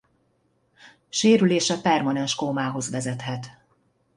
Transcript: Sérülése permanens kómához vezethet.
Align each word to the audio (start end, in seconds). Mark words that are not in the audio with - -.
Sérülése 1.09 1.81
permanens 1.81 2.35
kómához 2.35 2.89
vezethet. 2.89 3.57